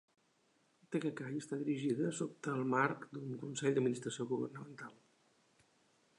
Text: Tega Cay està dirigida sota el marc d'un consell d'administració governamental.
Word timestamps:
Tega 0.95 1.11
Cay 1.19 1.35
està 1.41 1.59
dirigida 1.59 2.09
sota 2.21 2.55
el 2.61 2.65
marc 2.73 3.07
d'un 3.19 3.39
consell 3.45 3.77
d'administració 3.77 4.29
governamental. 4.35 4.99